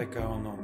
I 0.00 0.04
go 0.06 0.38
no. 0.38 0.59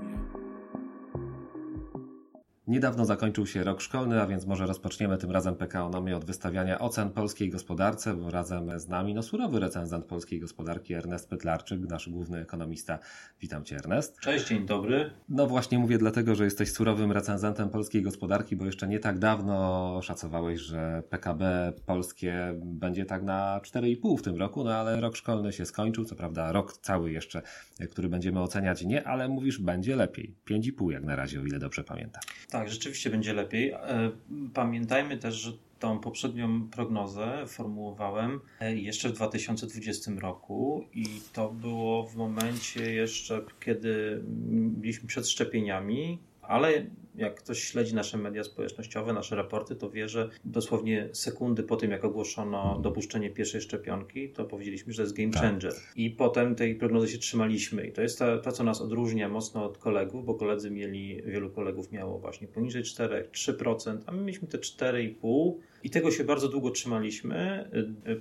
Niedawno 2.67 3.05
zakończył 3.05 3.47
się 3.47 3.65
rok 3.65 3.81
szkolny, 3.81 4.23
a 4.23 4.27
więc 4.27 4.47
może 4.47 4.67
rozpoczniemy 4.67 5.19
tym 5.19 5.31
razem 5.31 5.57
PKOnomię 5.57 6.17
od 6.17 6.25
wystawiania 6.25 6.79
ocen 6.79 7.11
polskiej 7.11 7.51
gospodarce, 7.51 8.15
bo 8.15 8.31
razem 8.31 8.81
z 8.81 8.89
nami 8.89 9.15
no 9.15 9.23
surowy 9.23 9.61
recenzent 9.61 10.05
polskiej 10.05 10.41
gospodarki 10.41 10.95
Ernest 10.95 11.29
Pytlarczyk, 11.31 11.81
nasz 11.81 12.09
główny 12.09 12.41
ekonomista. 12.41 12.99
Witam 13.41 13.65
Cię 13.65 13.77
Ernest. 13.77 14.21
Cześć, 14.21 14.49
dzień 14.49 14.67
dobry. 14.67 15.11
No 15.29 15.47
właśnie 15.47 15.79
mówię 15.79 15.99
dlatego, 15.99 16.35
że 16.35 16.45
jesteś 16.45 16.73
surowym 16.73 17.13
recenzentem 17.13 17.69
polskiej 17.69 18.03
gospodarki, 18.03 18.57
bo 18.57 18.67
jeszcze 18.67 18.89
nie 18.89 18.99
tak 18.99 19.19
dawno 19.19 20.01
szacowałeś, 20.03 20.61
że 20.61 21.03
PKB 21.11 21.73
polskie 21.87 22.55
będzie 22.65 23.05
tak 23.05 23.23
na 23.23 23.61
4,5 23.65 24.19
w 24.19 24.23
tym 24.23 24.37
roku, 24.37 24.65
no 24.65 24.75
ale 24.75 25.01
rok 25.01 25.17
szkolny 25.17 25.53
się 25.53 25.67
skończył, 25.67 26.05
co 26.05 26.17
prawda 26.17 26.53
rok 26.53 26.73
cały 26.73 27.13
jeszcze, 27.13 27.43
który 27.91 28.09
będziemy 28.09 28.41
oceniać 28.41 28.85
nie, 28.85 29.09
ale 29.09 29.29
mówisz 29.29 29.59
będzie 29.59 29.97
lepiej. 29.97 30.35
5,5 30.51 30.91
jak 30.91 31.05
na 31.05 31.17
razie, 31.17 31.41
o 31.41 31.45
ile 31.45 31.59
dobrze 31.59 31.85
pamiętam. 31.85 32.23
Tak, 32.57 32.69
rzeczywiście 32.69 33.11
będzie 33.11 33.33
lepiej. 33.33 33.71
E, 33.71 34.11
pamiętajmy 34.55 35.17
też, 35.17 35.35
że 35.35 35.53
tą 35.79 35.99
poprzednią 35.99 36.69
prognozę 36.69 37.45
formułowałem 37.47 38.41
e, 38.61 38.77
jeszcze 38.77 39.09
w 39.09 39.13
2020 39.13 40.11
roku 40.21 40.85
i 40.95 41.05
to 41.33 41.49
było 41.49 42.07
w 42.07 42.17
momencie 42.17 42.93
jeszcze, 42.93 43.43
kiedy 43.61 44.23
byliśmy 44.51 45.09
przed 45.09 45.29
szczepieniami, 45.29 46.19
ale 46.43 46.87
jak 47.17 47.35
ktoś 47.35 47.63
śledzi 47.63 47.95
nasze 47.95 48.19
media 48.19 48.45
społecznościowe, 48.45 49.13
nasze 49.13 49.37
raporty, 49.37 49.77
to 49.77 49.91
wie, 49.91 50.09
że 50.09 50.31
dosłownie 50.45 51.09
sekundy 51.13 51.63
po 51.63 51.77
tym, 51.77 51.91
jak 51.91 52.05
ogłoszono 52.05 52.81
dopuszczenie 52.83 53.31
pierwszej 53.31 53.61
szczepionki, 53.61 54.29
to 54.29 54.45
powiedzieliśmy, 54.45 54.93
że 54.93 54.97
to 54.97 55.03
jest 55.03 55.17
game 55.17 55.31
tak. 55.31 55.43
changer. 55.43 55.75
Tak. 55.75 55.93
I 55.97 56.11
potem 56.11 56.55
tej 56.55 56.75
prognozy 56.75 57.09
się 57.09 57.19
trzymaliśmy. 57.19 57.87
I 57.87 57.93
to 57.93 58.03
jest 58.03 58.19
to, 58.19 58.39
to, 58.39 58.53
co 58.53 58.65
nas 58.65 58.81
odróżnia 58.81 59.29
mocno 59.29 59.65
od 59.65 59.79
kolegów, 59.79 60.25
bo 60.25 60.35
koledzy 60.35 60.71
mieli, 60.71 61.23
wielu 61.23 61.51
kolegów 61.51 61.93
miało 61.93 62.19
właśnie 62.19 62.49
poniżej 62.49 62.83
4, 62.83 63.29
3%, 63.33 63.99
a 64.07 64.13
my 64.13 64.21
mieliśmy 64.21 64.49
te 64.49 64.59
4,5%. 64.59 65.53
I 65.85 65.91
tego 65.91 66.11
się 66.11 66.25
bardzo 66.25 66.49
długo 66.49 66.71
trzymaliśmy. 66.71 67.71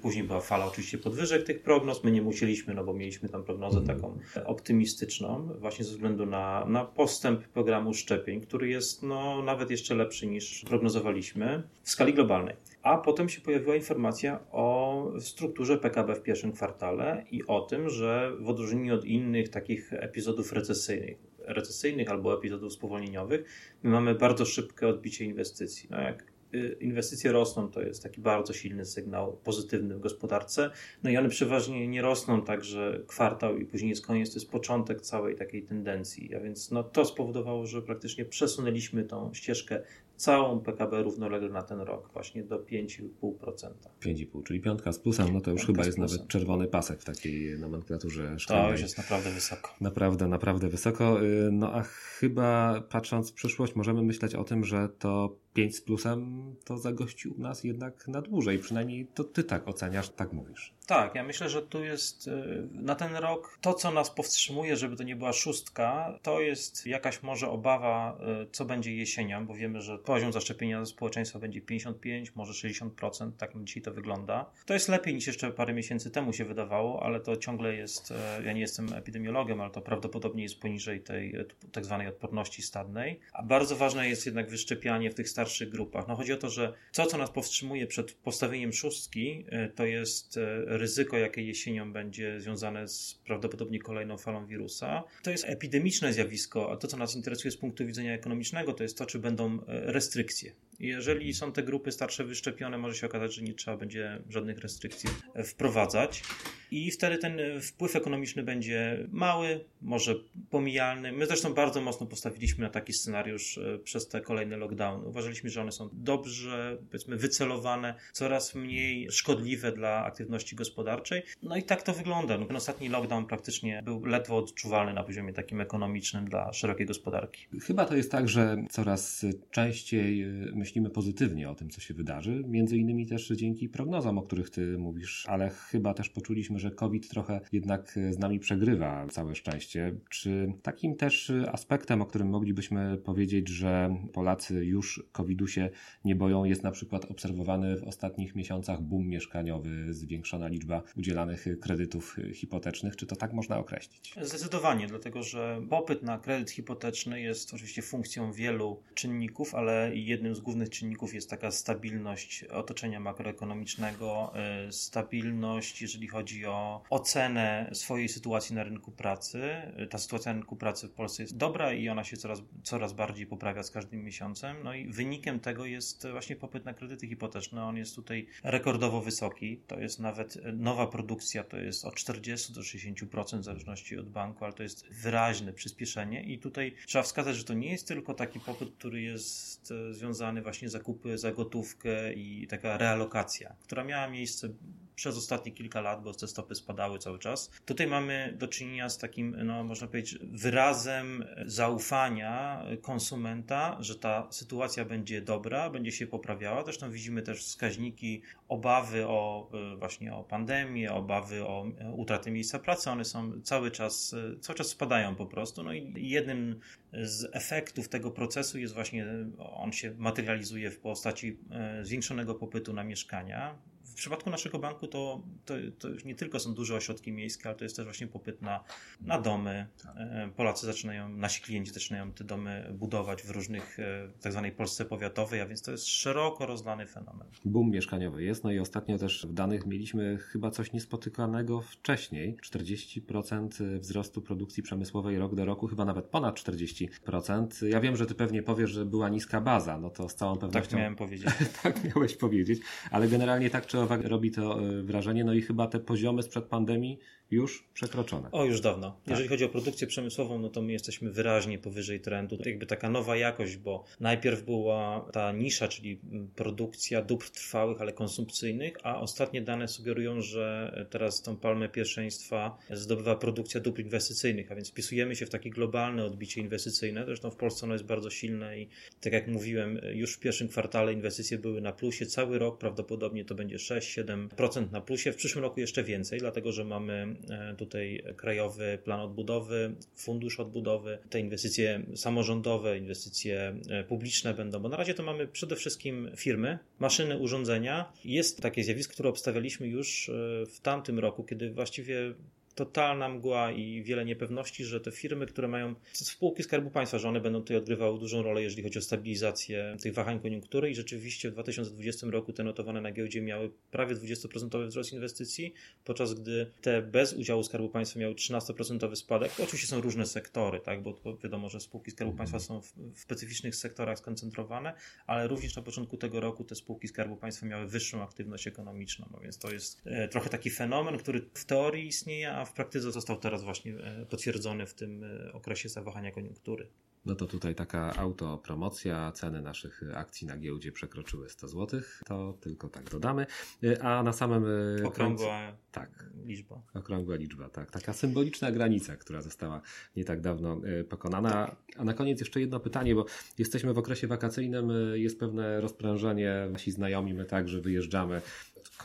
Później 0.02 0.23
była 0.23 0.41
fala 0.41 0.66
oczywiście 0.66 0.97
podwyżek 0.97 1.44
tych 1.44 1.62
prognoz. 1.62 2.03
My 2.03 2.12
nie 2.12 2.22
musieliśmy, 2.22 2.73
no 2.73 2.84
bo 2.84 2.94
mieliśmy 2.94 3.30
tam 3.30 3.44
prognozę 3.44 3.81
taką 3.81 4.17
optymistyczną, 4.45 5.50
właśnie 5.59 5.86
ze 5.86 5.91
względu 5.91 6.25
na, 6.25 6.66
na 6.66 6.86
postęp 6.86 7.47
programu 7.47 7.94
szczepień, 7.94 8.41
który 8.41 8.69
jest 8.69 8.84
jest 8.86 9.03
no, 9.03 9.41
nawet 9.41 9.72
jeszcze 9.72 9.95
lepszy 9.95 10.28
niż 10.28 10.64
prognozowaliśmy 10.67 11.64
w 11.83 11.89
skali 11.89 12.14
globalnej. 12.14 12.55
A 12.83 12.97
potem 12.97 13.30
się 13.30 13.41
pojawiła 13.41 13.75
informacja 13.75 14.39
o 14.52 15.11
strukturze 15.19 15.78
PKB 15.78 16.16
w 16.16 16.23
pierwszym 16.23 16.52
kwartale 16.52 17.25
i 17.31 17.47
o 17.47 17.61
tym, 17.61 17.89
że 17.89 18.31
w 18.39 18.50
odróżnieniu 18.50 18.95
od 18.95 19.06
innych 19.06 19.50
takich 19.50 19.94
epizodów 19.94 20.53
recesyjnych, 20.53 21.17
recesyjnych 21.39 22.09
albo 22.09 22.38
epizodów 22.38 22.73
spowolnieniowych, 22.73 23.45
my 23.83 23.89
mamy 23.89 24.16
bardzo 24.16 24.45
szybkie 24.45 24.88
odbicie 24.88 25.25
inwestycji. 25.25 25.88
No 25.91 26.02
jak 26.02 26.34
inwestycje 26.80 27.31
rosną, 27.31 27.72
to 27.72 27.81
jest 27.81 28.03
taki 28.03 28.22
bardzo 28.22 28.53
silny 28.53 28.86
sygnał 28.86 29.38
pozytywny 29.44 29.95
w 29.95 30.00
gospodarce. 30.00 30.72
No 31.03 31.09
i 31.09 31.17
one 31.17 31.30
przeważnie 31.30 31.88
nie 31.88 32.02
rosną 32.02 32.42
tak, 32.42 32.64
że 32.64 33.02
kwartał 33.08 33.58
i 33.58 33.66
później 33.66 33.89
jest 33.89 34.06
koniec, 34.06 34.30
to 34.30 34.36
jest 34.39 34.52
początek 34.52 35.02
całej 35.02 35.36
takiej 35.36 35.64
tendencji. 35.64 36.36
A 36.36 36.39
więc 36.39 36.72
no, 36.72 36.84
to 36.84 37.06
spowodowało, 37.06 37.66
że 37.66 37.81
praktycznie 37.81 38.25
przesunęliśmy 38.25 39.03
tą 39.03 39.34
ścieżkę 39.34 39.81
całą 40.16 40.59
PKB 40.59 41.03
równolegle 41.03 41.50
na 41.50 41.64
ten 41.64 41.80
rok, 41.80 42.09
właśnie 42.14 42.44
do 42.44 42.59
5,5%. 42.59 43.69
5,5, 44.02 44.44
czyli 44.44 44.59
piątka 44.59 44.92
z 44.92 45.00
plusem, 45.00 45.34
no 45.34 45.42
to 45.42 45.52
już 45.52 45.62
piątka 45.62 45.73
chyba 45.73 45.86
jest 45.86 45.97
nawet 45.97 46.28
czerwony 46.28 46.67
pasek 46.67 47.02
w 47.02 47.06
takiej 47.06 47.59
nomenklaturze 47.59 48.40
szkolnej. 48.40 48.66
To 48.66 48.72
już 48.72 48.81
jest 48.81 48.97
naprawdę 48.97 49.31
wysoko. 49.31 49.72
Naprawdę, 49.81 50.28
naprawdę 50.28 50.69
wysoko. 50.69 51.23
Y, 51.23 51.50
no 51.52 51.73
a 51.73 51.81
chyba 51.84 52.81
patrząc 52.90 53.31
w 53.31 53.34
przyszłość 53.34 53.75
możemy 53.75 54.02
myśleć 54.02 54.36
o 54.36 54.44
tym, 54.44 54.64
że 54.64 54.90
to 55.00 55.38
5 55.56 55.75
z 55.75 55.81
plusem 55.81 56.56
to 56.66 56.78
zagości 56.78 57.30
u 57.30 57.40
nas 57.40 57.63
jednak 57.63 58.07
na 58.07 58.22
dłużej. 58.22 58.59
Przynajmniej 58.59 59.07
to 59.13 59.24
ty 59.24 59.44
tak 59.44 59.68
oceniasz, 59.68 60.09
tak 60.09 60.34
mówisz. 60.34 60.74
Tak, 60.88 61.16
ja 61.16 61.24
myślę, 61.24 61.50
że 61.50 61.62
tu 61.62 61.84
jest 61.84 62.28
y, 62.28 62.31
na 62.72 62.96
ten 62.96 63.16
rok 63.16 63.57
to, 63.62 63.74
co 63.74 63.91
nas 63.91 64.09
powstrzymuje, 64.09 64.75
żeby 64.75 64.96
to 64.96 65.03
nie 65.03 65.16
była 65.16 65.34
szóstka, 65.34 66.19
to 66.22 66.41
jest 66.41 66.88
jakaś 66.88 67.24
może 67.24 67.50
obawa, 67.50 68.18
y, 68.44 68.52
co 68.52 68.66
będzie 68.66 68.96
jesienią, 68.96 69.47
bo 69.47 69.53
wiemy, 69.53 69.81
że 69.81 69.97
poziom 69.97 70.34
zaszczepienia 70.34 70.85
społeczeństwa 70.85 71.40
będzie 71.40 71.62
55, 71.62 72.35
może 72.35 72.69
60%, 72.69 73.31
tak 73.38 73.52
dzisiaj 73.63 73.84
to 73.84 73.91
wygląda. 73.91 74.52
To 74.66 74.74
jest 74.74 74.90
lepiej 74.90 75.13
niż 75.13 75.28
jeszcze 75.28 75.52
parę 75.52 75.74
miesięcy 75.74 76.12
temu 76.12 76.34
się 76.34 76.46
wydawało, 76.46 77.03
ale 77.03 77.19
to 77.19 77.38
ciągle 77.38 77.75
jest, 77.75 78.12
y, 78.12 78.44
ja 78.46 78.53
nie 78.53 78.62
jestem 78.62 78.94
epidemiologiem, 78.94 79.62
ale 79.62 79.72
to 79.72 79.81
prawdopodobnie 79.81 80.44
jest 80.44 80.59
poniżej 80.59 81.02
tej 81.02 81.35
tak 81.72 81.85
zwanej 81.85 82.08
odporności 82.08 82.62
stadnej. 82.62 83.19
A 83.34 83.44
bardzo 83.44 83.75
ważne 83.75 84.09
jest 84.09 84.25
jednak 84.25 84.50
wyszczepianie 84.50 85.12
w 85.12 85.16
tych 85.16 85.29
starszych 85.29 85.44
grupach. 85.67 86.07
No 86.07 86.16
chodzi 86.16 86.33
o 86.33 86.38
to, 86.38 86.50
że 86.50 86.73
to, 86.94 87.06
co 87.06 87.17
nas 87.17 87.31
powstrzymuje 87.31 87.88
przed 87.88 88.11
postawieniem 88.11 88.73
szóstki, 88.73 89.45
to 89.75 89.85
jest 89.85 90.39
ryzyko, 90.66 91.17
jakie 91.17 91.44
jesienią 91.44 91.94
będzie 91.94 92.41
związane 92.41 92.88
z 92.88 93.22
prawdopodobnie 93.25 93.79
kolejną 93.79 94.17
falą 94.17 94.45
wirusa. 94.45 95.03
To 95.23 95.31
jest 95.31 95.45
epidemiczne 95.47 96.13
zjawisko, 96.13 96.72
a 96.72 96.78
to, 96.78 96.88
co 96.88 96.97
nas 96.97 97.16
interesuje 97.16 97.51
z 97.51 97.57
punktu 97.57 97.85
widzenia 97.85 98.13
ekonomicznego, 98.13 98.73
to 98.73 98.84
jest 98.84 98.97
to, 98.97 99.05
czy 99.05 99.19
będą 99.19 99.53
e, 99.53 99.59
restrykcje. 99.67 100.51
Jeżeli 100.80 101.34
są 101.34 101.52
te 101.52 101.63
grupy 101.63 101.91
starsze 101.91 102.24
wyszczepione, 102.24 102.78
może 102.78 102.96
się 102.96 103.08
okazać, 103.08 103.36
że 103.36 103.41
nie 103.41 103.53
trzeba 103.53 103.78
będzie 103.78 104.22
żadnych 104.30 104.59
restrykcji 104.59 105.09
wprowadzać 105.46 106.24
i 106.72 106.91
wtedy 106.91 107.18
ten 107.18 107.40
wpływ 107.62 107.96
ekonomiczny 107.96 108.44
będzie 108.44 109.08
mały, 109.12 109.66
może 109.81 110.16
pomijalny. 110.50 111.12
My 111.12 111.25
zresztą 111.25 111.53
bardzo 111.53 111.81
mocno 111.81 112.06
postawiliśmy 112.06 112.64
na 112.64 112.69
taki 112.69 112.94
scenariusz 112.94 113.58
e, 113.58 113.80
przez 113.80 114.08
te 114.08 114.22
kolejne 114.22 114.58
lockdowny. 114.58 115.08
Uważaliśmy, 115.08 115.50
że 115.50 115.62
one 115.62 115.72
są 115.72 115.90
dobrze, 115.94 116.78
powiedzmy, 116.91 117.18
wycelowane, 117.18 117.96
coraz 118.12 118.56
mniej 118.56 119.12
szkodliwe 119.12 119.72
dla 119.72 120.06
aktywności 120.06 120.56
gospodarczej. 120.56 121.24
No 121.44 121.58
i 121.58 121.64
tak 121.64 121.84
to 121.84 121.94
wygląda. 121.94 122.38
No, 122.38 122.46
ten 122.46 122.56
ostatni 122.56 122.90
lockdown 122.90 123.25
praktycznie 123.25 123.81
był 123.84 124.06
ledwo 124.06 124.38
odczuwalny 124.38 124.94
na 124.94 125.03
poziomie 125.03 125.34
takim 125.34 125.62
ekonomicznym 125.62 126.25
dla 126.30 126.53
szerokiej 126.53 126.85
gospodarki. 126.85 127.47
Chyba 127.62 127.85
to 127.85 127.96
jest 127.96 128.12
tak, 128.12 128.30
że 128.30 128.58
coraz 128.69 129.25
częściej 129.52 130.22
e, 130.22 130.28
myślimy 130.66 130.90
pozytywnie 130.90 131.50
o 131.50 131.56
tym, 131.56 131.70
co 131.70 131.81
się 131.81 131.94
wydarzy, 131.94 132.44
między 132.48 132.78
innymi 132.78 133.08
też 133.08 133.28
dzięki 133.28 133.70
prognozom, 133.70 134.18
o 134.18 134.22
których 134.22 134.50
ty 134.50 134.78
mówisz, 134.78 135.26
ale 135.28 135.50
chyba 135.50 135.94
też 135.94 136.09
poczuliśmy, 136.09 136.59
że 136.59 136.72
COVID 136.72 137.09
trochę 137.09 137.42
jednak 137.52 138.00
z 138.09 138.20
nami 138.20 138.40
przegrywa, 138.40 139.08
całe 139.08 139.36
szczęście. 139.36 139.96
Czy 140.09 140.53
takim 140.62 140.96
też 140.96 141.31
aspektem, 141.52 142.02
o 142.02 142.06
którym 142.06 142.30
moglibyśmy 142.30 142.98
powiedzieć, 142.98 143.48
że 143.48 143.96
Polacy 144.14 144.66
już 144.66 145.03
COVID-u 145.12 145.48
się 145.48 145.70
nie 146.06 146.16
boją, 146.16 146.44
jest 146.44 146.64
na 146.64 146.72
przykład 146.72 147.06
obserwowany 147.06 147.78
w 147.78 147.84
ostatnich 147.84 148.36
miesiącach 148.36 148.82
boom 148.82 149.08
mieszkaniowy, 149.08 149.94
zwiększona 149.94 150.47
liczba 150.47 150.84
udzielanych 150.97 151.46
kredytów 151.62 152.18
hipotecznych. 152.34 152.96
Czy 152.96 153.06
to 153.06 153.16
tak 153.16 153.34
można 153.34 153.58
określić? 153.58 154.16
Zdecydowanie, 154.22 154.88
dlatego 154.88 155.24
że 155.24 155.62
popyt 155.70 156.03
na 156.03 156.20
kredyt 156.20 156.52
hipoteczny 156.52 157.22
jest 157.22 157.53
oczywiście 157.53 157.82
funkcją 157.82 158.32
wielu 158.32 158.80
czynników, 158.94 159.56
ale 159.56 159.96
jednym 159.96 160.36
z 160.36 160.40
głównych 160.40 160.54
głównych 160.55 160.69
czynników 160.69 161.13
jest 161.13 161.29
taka 161.29 161.51
stabilność 161.51 162.43
otoczenia 162.43 162.99
makroekonomicznego, 162.99 164.33
y, 164.67 164.71
stabilność, 164.71 165.81
jeżeli 165.81 166.07
chodzi 166.07 166.45
o 166.45 166.83
ocenę 166.89 167.69
swojej 167.73 168.09
sytuacji 168.09 168.55
na 168.55 168.63
rynku 168.63 168.91
pracy. 168.91 169.41
Y, 169.83 169.88
ta 169.88 169.97
sytuacja 169.97 170.33
na 170.33 170.39
rynku 170.39 170.55
pracy 170.55 170.88
w 170.88 170.91
Polsce 170.91 171.23
jest 171.23 171.38
dobra 171.38 171.73
i 171.73 171.89
ona 171.89 172.03
się 172.03 172.17
coraz, 172.17 172.41
coraz 172.63 172.93
bardziej 172.93 173.27
poprawia 173.27 173.63
z 173.63 173.71
każdym 173.71 174.03
miesiącem. 174.03 174.57
No 174.63 174.73
i 174.73 174.88
wynikiem 174.89 175.39
tego 175.39 175.66
jest 175.66 176.07
właśnie 176.11 176.35
popyt 176.35 176.66
na 176.66 176.73
kredyty 176.73 177.07
hipoteczne. 177.07 177.66
On 177.66 177.77
jest 177.77 177.95
tutaj 177.95 178.27
rekordowo 178.43 179.01
wysoki. 179.01 179.57
To 179.67 179.79
jest 179.79 179.99
nawet 179.99 180.37
nowa 180.53 180.87
produkcja, 180.87 181.43
to 181.43 181.57
jest 181.57 181.85
od 181.85 181.95
40 181.95 182.53
do 182.53 182.61
60% 182.61 183.39
w 183.39 183.43
zależności 183.43 183.97
od 183.97 184.09
banku, 184.09 184.45
ale 184.45 184.53
to 184.53 184.63
jest 184.63 184.87
wyraźne 184.87 185.53
przyspieszenie 185.53 186.23
i 186.23 186.40
tutaj 186.40 186.75
trzeba 186.87 187.03
wskazać, 187.03 187.35
że 187.35 187.43
to 187.43 187.53
nie 187.53 187.72
jest 187.72 187.87
tylko 187.87 188.13
taki 188.13 188.40
popyt, 188.40 188.69
który 188.78 189.01
jest 189.01 189.73
związany 189.91 190.45
właśnie 190.46 190.70
zakupy 190.70 191.18
za 191.18 191.32
gotówkę 191.32 192.14
i 192.14 192.47
taka 192.47 192.78
realokacja, 192.78 193.56
która 193.62 193.84
miała 193.84 194.08
miejsce 194.08 194.50
przez 194.96 195.18
ostatnie 195.18 195.52
kilka 195.52 195.82
lat, 195.82 196.03
bo 196.03 196.14
te 196.14 196.28
stopy 196.28 196.56
spadały 196.56 197.00
cały 197.00 197.20
czas. 197.20 197.52
Tutaj 197.66 197.88
mamy 197.88 198.34
do 198.40 198.47
czynienia 198.47 198.90
z 198.90 198.97
takim, 198.97 199.36
no, 199.44 199.64
można 199.64 199.88
powiedzieć, 199.88 200.20
wyrazem 200.22 201.26
zaufania 201.46 202.66
konsumenta, 202.82 203.78
że 203.80 203.96
ta 203.96 204.28
sytuacja 204.32 204.86
będzie 204.86 205.22
dobra, 205.22 205.70
będzie 205.70 205.92
się 205.92 206.08
poprawiała. 206.08 206.64
Zresztą 206.64 206.92
widzimy 206.92 207.22
też 207.22 207.40
wskaźniki 207.40 208.22
obawy 208.47 209.08
o 209.08 209.50
e, 209.74 209.78
właśnie 209.78 210.14
o 210.14 210.24
pandemię, 210.24 210.94
obawy 210.94 211.46
o 211.46 211.66
e, 211.80 211.92
utratę 211.92 212.32
miejsca 212.32 212.59
pracy. 212.59 212.90
One 212.90 213.06
są 213.06 213.42
cały 213.42 213.72
czas, 213.72 214.14
e, 214.14 214.40
cały 214.40 214.58
czas 214.58 214.68
spadają 214.68 215.16
po 215.16 215.26
prostu. 215.26 215.64
No 215.64 215.74
i 215.74 215.94
jednym 216.09 216.59
z 216.94 217.36
efektów 217.36 217.90
tego 217.90 218.12
procesu 218.12 218.59
jest 218.59 218.74
właśnie, 218.74 219.06
on 219.38 219.72
się 219.72 219.94
materializuje 219.97 220.72
w 220.72 220.80
postaci 220.80 221.38
zwiększonego 221.82 222.36
popytu 222.36 222.74
na 222.74 222.84
mieszkania 222.84 223.56
w 223.96 223.97
przypadku 223.97 224.30
naszego 224.30 224.59
banku 224.59 224.88
to, 224.88 225.22
to, 225.46 225.53
to 225.80 225.88
już 225.88 226.06
nie 226.06 226.16
tylko 226.16 226.40
są 226.40 226.53
duże 226.53 226.76
ośrodki 226.76 227.12
miejskie, 227.12 227.46
ale 227.46 227.56
to 227.56 227.64
jest 227.64 227.76
też 227.76 227.86
właśnie 227.86 228.08
popyt 228.08 228.42
na, 228.42 228.64
na 229.02 229.22
domy. 229.22 229.68
Tak. 229.84 229.96
Polacy 230.36 230.66
zaczynają, 230.66 231.09
nasi 231.09 231.42
klienci 231.42 231.72
zaczynają 231.72 232.12
te 232.12 232.24
domy 232.24 232.72
budować 232.74 233.24
w 233.24 233.30
różnych 233.30 233.78
tak 234.22 234.32
zwanej 234.32 234.52
Polsce 234.52 234.86
powiatowej, 234.86 235.42
a 235.42 235.46
więc 235.46 235.62
to 235.62 235.72
jest 235.72 235.88
szeroko 235.88 236.46
rozlany 236.46 236.88
fenomen. 236.88 237.28
Boom 237.46 237.72
mieszkaniowy 237.72 238.24
jest, 238.24 238.44
no 238.44 238.52
i 238.52 238.59
ostatnio 238.59 238.97
też 238.97 239.26
w 239.26 239.34
danych 239.34 239.66
mieliśmy 239.66 240.18
chyba 240.18 240.52
coś 240.52 240.74
niespotykanego 240.74 241.62
wcześniej. 241.62 242.38
40% 242.52 243.80
wzrostu 243.80 244.22
produkcji 244.22 244.64
przemysłowej 244.64 245.18
rok 245.18 245.36
do 245.36 245.46
roku, 245.46 245.68
chyba 245.68 245.86
nawet 245.86 246.06
ponad 246.06 246.36
40%. 246.36 247.68
Ja 247.68 247.80
wiem, 247.80 247.96
że 247.96 248.06
ty 248.06 248.16
pewnie 248.16 248.44
powiesz, 248.44 248.72
że 248.72 248.86
była 248.86 249.09
niska 249.09 249.42
baza, 249.42 249.78
no 249.78 249.90
to 249.90 250.09
z 250.09 250.16
całą 250.16 250.36
pewnością... 250.36 250.70
Tak 250.70 250.80
miałem 250.80 250.96
powiedzieć. 250.96 251.30
tak 251.64 251.96
miałeś 251.96 252.16
powiedzieć, 252.16 252.59
ale 252.92 253.08
generalnie 253.08 253.50
tak 253.50 253.68
czy 253.68 253.84
robi 253.87 254.32
to 254.32 254.59
e, 254.59 254.84
wrażenie, 254.84 255.23
no 255.23 255.34
i 255.34 255.41
chyba 255.41 255.67
te 255.67 255.79
poziomy 255.79 256.24
sprzed 256.24 256.46
pandemii 256.46 257.00
już 257.31 257.63
przekroczone. 257.74 258.31
O, 258.31 258.45
już 258.45 258.62
dawno. 258.62 258.91
Tak. 258.91 259.07
Jeżeli 259.07 259.29
chodzi 259.29 259.45
o 259.45 259.50
produkcję 259.50 259.88
przemysłową, 259.88 260.39
no 260.39 260.50
to 260.50 260.62
my 260.62 260.72
jesteśmy 260.72 261.12
wyraźnie 261.12 261.60
powyżej 261.60 262.00
trendu. 262.00 262.38
To 262.38 262.50
jakby 262.50 262.65
taka 262.65 262.89
nowa 262.89 263.17
jakość, 263.17 263.57
bo 263.57 263.83
najpierw 264.00 264.43
była 264.43 265.10
ta 265.13 265.31
nisza, 265.31 265.67
czyli 265.67 266.00
produkcja 266.36 267.01
dóbr 267.01 267.29
trwałych, 267.29 267.81
ale 267.81 267.93
konsumpcyjnych, 267.93 268.77
a 268.83 269.00
ostatnie 269.00 269.41
dane 269.41 269.67
sugerują, 269.67 270.22
że 270.22 270.75
teraz 270.89 271.22
tą 271.22 271.38
palmę 271.38 271.69
pierwszeństwa 271.69 272.57
zdobywa 272.72 273.15
produkcja 273.15 273.62
dóbr 273.62 273.81
inwestycyjnych, 273.81 274.51
a 274.51 274.55
więc 274.55 274.72
wpisujemy 274.72 275.15
się 275.15 275.25
w 275.25 275.29
takie 275.29 275.50
globalne 275.50 276.05
odbicie 276.05 276.41
inwestycyjne. 276.41 277.05
Zresztą 277.05 277.31
w 277.31 277.36
Polsce 277.36 277.65
ono 277.65 277.74
jest 277.74 277.86
bardzo 277.86 278.10
silne 278.10 278.60
i 278.60 278.67
tak 279.01 279.13
jak 279.13 279.27
mówiłem, 279.27 279.81
już 279.93 280.13
w 280.13 280.19
pierwszym 280.19 280.48
kwartale 280.48 280.93
inwestycje 280.93 281.38
były 281.38 281.62
na 281.62 281.74
plusie. 281.74 282.05
Cały 282.05 282.39
rok 282.39 282.57
prawdopodobnie 282.57 283.25
to 283.25 283.36
będzie 283.36 283.57
6-7% 283.57 284.72
na 284.72 284.81
plusie. 284.81 285.12
W 285.12 285.15
przyszłym 285.15 285.43
roku 285.43 285.60
jeszcze 285.60 285.83
więcej, 285.83 286.19
dlatego 286.19 286.51
że 286.51 286.63
mamy 286.63 287.14
tutaj 287.58 288.03
krajowy 288.17 288.79
plan 288.84 289.00
odbudowy, 289.00 289.75
fundusz 289.96 290.39
odbudowy, 290.39 290.98
te 291.10 291.20
inwestycje 291.20 291.82
samorządowe, 291.96 292.77
inwestycje 292.77 293.56
e, 293.70 293.84
publiczne 293.84 294.34
będą, 294.34 294.60
bo 294.60 294.70
na 294.70 294.77
razie 294.77 294.94
to 294.94 295.03
mamy 295.03 295.27
przede 295.27 295.56
wszystkim 295.56 296.12
firmy, 296.15 296.60
maszyny, 296.79 297.17
urządzenia. 297.17 297.91
Jest 298.06 298.41
takie 298.41 298.63
zjawisko, 298.63 298.94
które 298.94 299.10
obstawialiśmy 299.10 299.67
już 299.67 300.10
e, 300.10 300.13
w 300.46 300.60
tamtym 300.60 301.00
roku, 301.00 301.24
kiedy 301.24 301.51
właściwie 301.51 302.13
totalna 302.55 303.10
mgła 303.10 303.51
i 303.51 303.84
wiele 303.84 304.05
niepewności, 304.05 304.65
że 304.65 304.79
te 304.79 304.91
firmy, 304.91 305.25
które 305.25 305.48
mają 305.48 305.75
spółki 305.93 306.43
Skarbu 306.43 306.69
Państwa, 306.69 306.98
że 306.98 307.10
one 307.10 307.22
będą 307.22 307.39
tutaj 307.39 307.57
odgrywały 307.57 308.00
dużą 308.00 308.24
rolę, 308.24 308.41
jeżeli 308.41 308.63
chodzi 308.63 308.79
o 308.79 308.81
stabilizację 308.81 309.77
tych 309.81 309.93
wahań 309.93 310.19
koniunktury 310.19 310.69
i 310.69 310.75
rzeczywiście 310.75 311.29
w 311.29 311.34
2020 311.34 312.07
roku 312.07 312.34
te 312.34 312.43
notowane 312.43 312.81
na 312.81 312.91
giełdzie 312.91 313.22
miały 313.22 313.51
prawie 313.72 313.96
20% 313.96 314.67
wzrost 314.67 314.93
inwestycji, 314.93 315.53
podczas 315.84 316.13
gdy 316.13 316.51
te 316.62 316.81
bez 316.81 317.13
udziału 317.13 317.43
Skarbu 317.43 317.69
Państwa 317.69 318.00
miały 318.00 318.13
13% 318.13 318.96
spadek. 318.96 319.31
Oczywiście 319.43 319.67
są 319.67 319.81
różne 319.81 320.05
sektory, 320.05 320.60
tak, 320.60 320.84
bo 320.84 321.17
wiadomo, 321.24 321.50
że 321.50 321.60
spółki 321.60 321.91
Skarbu 321.91 322.12
mhm. 322.12 322.17
Państwa 322.17 322.39
są 322.39 322.62
w, 322.62 323.00
specyficznych 323.00 323.55
sektorach 323.55 323.98
skoncentrowane, 323.98 324.74
ale 325.08 325.27
również 325.27 325.55
na 325.55 325.62
początku 325.62 325.98
tego 325.98 326.19
roku 326.19 326.43
te 326.43 326.55
spółki 326.55 326.88
Skarbu 326.88 327.15
Państwa 327.15 327.46
miały 327.46 327.67
wyższą 327.67 328.03
aktywność 328.03 328.48
ekonomiczną, 328.48 329.10
no 329.12 329.19
więc 329.19 329.38
to 329.38 329.51
jest 329.51 329.81
e, 329.86 330.08
trochę 330.08 330.29
taki 330.29 330.50
fenomen, 330.50 330.98
który 330.98 331.29
w 331.34 331.46
teorii 331.46 331.88
istnieje, 331.88 332.31
a 332.31 332.45
w 332.46 332.53
praktyce 332.53 332.92
został 332.92 333.18
teraz 333.18 333.44
właśnie 333.44 333.74
e, 333.74 334.06
potwierdzony 334.06 334.65
w 334.65 334.74
tym 334.74 335.03
e, 335.03 335.34
okresie 335.34 335.70
zawahania 335.70 336.12
koniunktury. 336.12 336.68
No 337.06 337.15
to 337.15 337.25
tutaj 337.25 337.56
taka 337.56 337.96
autopromocja, 337.96 339.12
ceny 339.12 339.42
naszych 339.42 339.84
akcji 339.94 340.27
na 340.27 340.38
giełdzie 340.38 340.72
przekroczyły 340.72 341.30
100 341.30 341.48
zł, 341.48 341.82
to 342.06 342.38
tylko 342.42 342.70
tak 342.70 342.89
dodamy. 342.89 343.25
E, 343.63 343.84
a 343.84 344.03
na 344.03 344.13
samym 344.13 344.46
Okrągła 344.86 345.58
tak, 345.72 346.10
liczba. 346.24 346.62
Okrągła 346.74 347.15
liczba, 347.15 347.50
tak. 347.50 347.72
Taka 347.72 347.94
symboliczna 347.94 348.51
granica, 348.51 348.96
która 348.96 349.22
została 349.22 349.62
nie 349.96 350.03
tak 350.03 350.22
dawno 350.22 350.62
pokonana. 350.89 351.56
A 351.77 351.84
na 351.84 351.94
koniec 351.94 352.20
jeszcze 352.20 352.39
jedno 352.39 352.60
pytanie, 352.60 352.96
bo 352.96 353.06
jesteśmy 353.38 353.74
w 353.74 353.77
okresie 353.77 354.08
wakacyjnym, 354.08 354.72
jest 354.94 355.20
pewne 355.20 355.62
rozprężenie, 355.62 356.48
nasi 356.51 356.72
znajomi, 356.72 357.13
my 357.13 357.25
także 357.25 357.62
wyjeżdżamy 357.62 358.22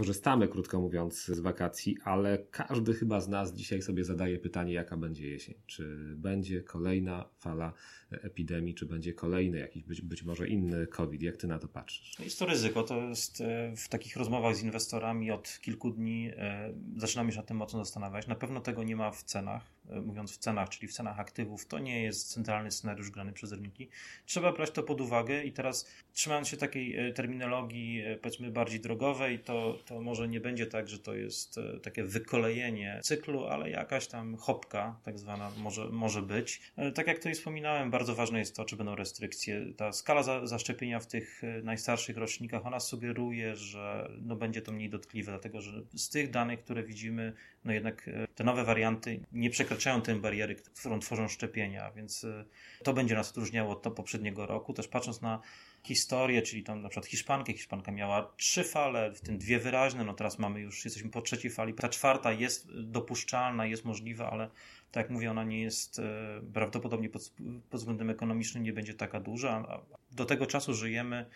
korzystamy, 0.01 0.49
krótko 0.49 0.81
mówiąc, 0.81 1.25
z 1.25 1.41
wakacji, 1.41 1.97
ale 2.05 2.39
każdy 2.51 2.95
chyba 2.95 3.21
z 3.21 3.29
nas 3.29 3.55
dzisiaj 3.55 3.83
sobie 3.83 4.05
zadaje 4.05 4.39
pytanie, 4.39 4.73
jaka 4.73 4.97
będzie 4.97 5.29
jesień. 5.29 5.55
Czy 5.67 6.15
będzie 6.17 6.63
kolejna 6.63 7.29
fala 7.39 7.73
epidemii, 8.11 8.75
czy 8.75 8.87
będzie 8.87 9.15
kolejny 9.15 9.59
jakiś, 9.59 9.83
być, 9.83 10.03
być 10.03 10.23
może 10.23 10.49
inny 10.49 10.87
COVID? 10.87 11.23
Jak 11.23 11.37
ty 11.37 11.47
na 11.47 11.59
to 11.59 11.69
patrzysz? 11.69 12.21
Jest 12.21 12.39
to 12.39 12.47
ryzyko. 12.47 12.83
To 12.83 12.97
jest 12.97 13.41
e, 13.41 13.77
w 13.77 13.89
takich 13.89 14.17
rozmowach 14.17 14.57
z 14.57 14.63
inwestorami 14.63 15.31
od 15.31 15.59
kilku 15.63 15.91
dni 15.91 16.31
e, 16.37 16.73
zaczynamy 16.97 17.33
się 17.33 17.37
nad 17.37 17.47
tym 17.47 17.57
mocno 17.57 17.79
zastanawiać. 17.79 18.27
Na 18.27 18.35
pewno 18.35 18.61
tego 18.61 18.83
nie 18.83 18.97
ma 18.97 19.11
w 19.11 19.23
cenach. 19.23 19.63
E, 19.91 20.01
mówiąc 20.01 20.33
w 20.33 20.39
cenach, 20.39 20.69
czyli 20.69 20.89
w 20.89 20.93
cenach 20.93 21.21
aktywów, 21.21 21.67
to 21.67 21.79
nie 21.79 22.03
jest 22.03 22.33
centralny 22.33 22.71
scenariusz 22.71 23.11
grany 23.11 23.33
przez 23.33 23.53
rynki. 23.53 23.89
Trzeba 24.27 24.53
brać 24.53 24.71
to 24.71 24.83
pod 24.83 25.01
uwagę 25.01 25.45
i 25.45 25.53
teraz 25.53 25.91
trzymając 26.13 26.49
się 26.49 26.57
takiej 26.57 27.15
terminologii 27.15 28.03
powiedzmy 28.23 28.51
bardziej 28.51 28.81
drogowej, 28.81 29.39
to, 29.39 29.79
to 29.87 30.01
może 30.01 30.29
nie 30.29 30.41
będzie 30.41 30.67
tak, 30.67 30.89
że 30.89 30.99
to 30.99 31.15
jest 31.15 31.61
takie 31.83 32.05
wykolejenie 32.05 33.01
cyklu, 33.03 33.45
ale 33.45 33.71
jakaś 33.71 34.07
tam 34.07 34.37
hopka 34.37 34.97
tak 35.03 35.19
zwana 35.19 35.51
może, 35.59 35.89
może 35.89 36.23
być. 36.23 36.61
Tak 36.95 37.07
jak 37.07 37.17
tutaj 37.17 37.35
wspominałem, 37.35 37.91
bardzo 37.91 38.15
ważne 38.15 38.39
jest 38.39 38.57
to, 38.57 38.65
czy 38.65 38.77
będą 38.77 38.95
restrykcje. 38.95 39.73
Ta 39.77 39.93
skala 39.93 40.23
za, 40.23 40.47
zaszczepienia 40.47 41.01
w 41.01 41.07
tych 41.07 41.45
e, 41.45 41.63
najstarszych 41.63 42.17
rocznikach, 42.17 42.67
ona 42.67 42.81
sugeruje, 42.81 43.57
że 43.57 44.11
no 44.23 44.37
będzie 44.37 44.63
to 44.63 44.73
mniej 44.73 44.91
dotkliwe, 44.91 45.33
dlatego 45.33 45.61
że 45.61 45.83
z 45.95 46.09
tych 46.09 46.31
danych, 46.31 46.61
które 46.65 46.83
widzimy, 46.83 47.33
no 47.65 47.73
jednak 47.73 48.09
e, 48.09 48.27
te 48.35 48.45
nowe 48.45 48.65
warianty 48.65 49.21
nie 49.33 49.51
przekraczają 49.51 49.70
tej 50.05 50.17
bariery, 50.17 50.55
którą 50.55 51.01
tworzą 51.01 51.29
szczepienia, 51.29 51.91
więc 51.91 52.25
e, 52.25 52.45
to 52.85 52.93
będzie 52.93 53.15
nas 53.15 53.31
odróżniało 53.31 53.73
od 53.73 53.95
poprzedniego 53.95 54.47
roku. 54.47 54.75
Też 54.75 54.89
patrząc 54.89 55.23
na 55.23 55.41
historię, 55.83 56.43
czyli 56.43 56.63
tam 56.63 56.83
na 56.83 56.89
przykład 56.89 57.07
Hiszpankę. 57.07 57.53
Hiszpanka 57.53 57.93
miała 57.93 58.33
trzy 58.37 58.65
fale, 58.65 59.13
w 59.13 59.21
tym 59.21 59.39
dwie 59.39 59.59
wyraźne, 59.59 60.05
no 60.05 60.15
teraz 60.15 60.39
mamy 60.39 60.61
już, 60.61 60.85
jesteśmy 60.85 61.11
po 61.11 61.23
trzeciej 61.23 61.51
fali. 61.51 61.75
Ta 61.75 61.89
czwarta 61.89 62.33
jest 62.33 62.69
dopuszczalna, 62.83 63.67
jest 63.67 63.85
możliwa, 63.85 64.31
ale 64.31 64.51
tak 64.93 65.05
jak 65.05 65.11
mówię, 65.11 65.31
ona 65.31 65.45
nie 65.45 65.63
jest 65.63 65.99
e, 65.99 66.03
prawdopodobnie 66.55 67.09
pod, 67.09 67.33
pod 67.71 67.81
względem 67.81 68.11
ekonomicznym 68.11 68.63
nie 68.63 68.73
będzie 68.73 68.95
taka 68.95 69.21
duża. 69.21 69.83
Do 70.11 70.25
tego 70.25 70.47
czasu 70.47 70.75
żyjemy 70.75 71.27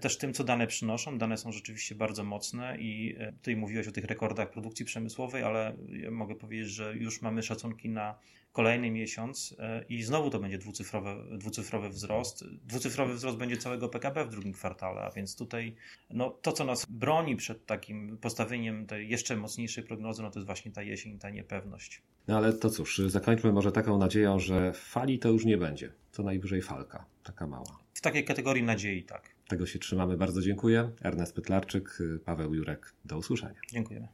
też 0.00 0.18
tym, 0.18 0.32
co 0.32 0.44
dane 0.44 0.66
przynoszą. 0.66 1.18
Dane 1.18 1.36
są 1.36 1.52
rzeczywiście 1.52 1.94
bardzo 1.94 2.24
mocne 2.24 2.78
i 2.78 3.16
e, 3.18 3.32
tutaj 3.32 3.56
mówiłeś 3.56 3.88
o 3.88 3.92
tych 3.92 4.04
rekordach 4.04 4.50
produkcji 4.50 4.84
przemysłowej, 4.84 5.42
ale 5.42 5.76
ja 5.88 6.10
mogę 6.10 6.34
powiedzieć, 6.34 6.68
że 6.68 6.96
już 6.96 7.22
mamy 7.22 7.42
szacunki 7.42 7.88
na 7.88 8.14
kolejny 8.52 8.90
miesiąc 8.90 9.56
i 9.88 10.02
znowu 10.02 10.30
to 10.30 10.38
będzie 10.38 10.58
dwucyfrowy, 10.58 11.38
dwucyfrowy 11.38 11.88
wzrost. 11.88 12.44
Dwucyfrowy 12.64 13.14
wzrost 13.14 13.38
będzie 13.38 13.56
całego 13.56 13.88
PKB 13.88 14.24
w 14.24 14.30
drugim 14.30 14.52
kwartale, 14.52 15.00
a 15.00 15.10
więc 15.10 15.36
tutaj 15.36 15.74
no, 16.10 16.30
to, 16.30 16.52
co 16.52 16.64
nas 16.64 16.86
broni 16.90 17.36
przed 17.36 17.66
takim 17.66 18.18
postawieniem 18.18 18.86
tej 18.86 19.08
jeszcze 19.08 19.36
mocniejszej 19.36 19.84
prognozy, 19.84 20.22
no 20.22 20.30
to 20.30 20.38
jest 20.38 20.46
właśnie 20.46 20.72
ta 20.72 20.82
jesień, 20.82 21.18
ta 21.18 21.30
niepewność. 21.30 22.02
No 22.28 22.36
ale 22.36 22.52
to 22.52 22.70
cóż, 22.70 22.98
zakończmy 22.98 23.52
może 23.52 23.72
taką 23.72 23.98
nadzieją, 23.98 24.38
że 24.38 24.72
fali 24.72 25.18
to 25.18 25.28
już 25.28 25.44
nie 25.44 25.58
będzie. 25.58 25.92
Co 26.10 26.22
najwyżej 26.22 26.62
falka, 26.62 27.04
taka 27.24 27.46
mała. 27.46 27.78
W 27.94 28.00
takiej 28.00 28.24
kategorii 28.24 28.62
nadziei, 28.62 29.02
tak. 29.02 29.31
Tego 29.48 29.66
się 29.66 29.78
trzymamy. 29.78 30.16
Bardzo 30.16 30.42
dziękuję. 30.42 30.90
Ernest 31.02 31.34
Pytlarczyk, 31.34 31.98
Paweł 32.24 32.54
Jurek. 32.54 32.92
Do 33.04 33.18
usłyszenia. 33.18 33.60
Dziękujemy. 33.72 34.08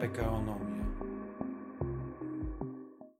PKOnomia. 0.00 0.75